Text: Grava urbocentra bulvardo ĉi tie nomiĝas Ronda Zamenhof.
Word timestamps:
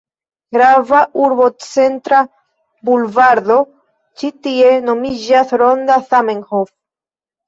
Grava 0.55 0.99
urbocentra 1.25 2.21
bulvardo 2.89 3.57
ĉi 4.21 4.31
tie 4.47 4.71
nomiĝas 4.87 5.53
Ronda 5.63 5.99
Zamenhof. 6.15 6.73